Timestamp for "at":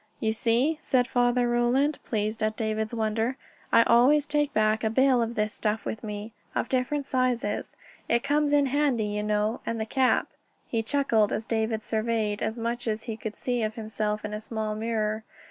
2.41-2.57